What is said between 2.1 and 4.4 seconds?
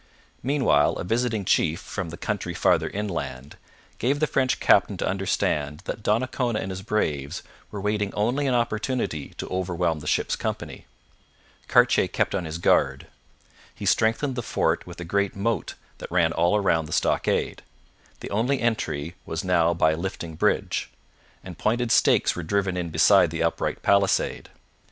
country farther inland, gave the